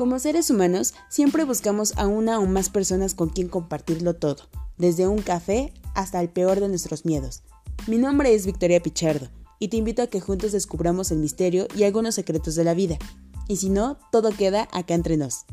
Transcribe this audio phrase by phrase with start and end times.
[0.00, 4.44] Como seres humanos, siempre buscamos a una o más personas con quien compartirlo todo,
[4.78, 7.42] desde un café hasta el peor de nuestros miedos.
[7.86, 9.28] Mi nombre es Victoria Pichardo
[9.58, 12.96] y te invito a que juntos descubramos el misterio y algunos secretos de la vida.
[13.46, 15.44] Y si no, todo queda acá entre nos.